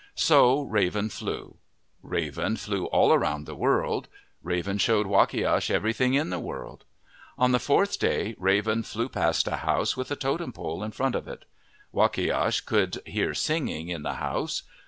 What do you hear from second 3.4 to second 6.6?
the world. Raven showed Wakiash everything in the